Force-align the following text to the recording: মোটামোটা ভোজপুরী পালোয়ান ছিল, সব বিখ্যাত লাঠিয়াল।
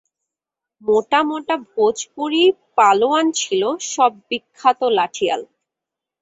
মোটামোটা 0.81 1.55
ভোজপুরী 1.69 2.43
পালোয়ান 2.77 3.25
ছিল, 3.39 3.61
সব 3.91 4.11
বিখ্যাত 4.29 4.79
লাঠিয়াল। 4.97 5.41